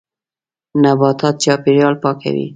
[0.83, 2.47] نباتات چاپېریال پاکوي.